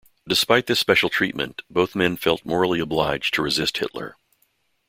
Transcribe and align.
Despite 0.27 0.65
this 0.65 0.79
special 0.79 1.11
treatment, 1.11 1.61
both 1.69 1.93
men 1.95 2.17
felt 2.17 2.43
morally 2.43 2.79
obliged 2.79 3.35
to 3.35 3.43
resist 3.43 3.77
Hitler. 3.77 4.17